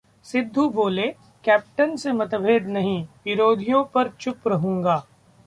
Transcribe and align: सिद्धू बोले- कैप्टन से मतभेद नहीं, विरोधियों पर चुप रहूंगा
सिद्धू 0.23 0.69
बोले- 0.69 1.13
कैप्टन 1.43 1.95
से 1.95 2.11
मतभेद 2.11 2.67
नहीं, 2.67 3.03
विरोधियों 3.25 3.83
पर 3.83 4.09
चुप 4.09 4.47
रहूंगा 4.47 5.05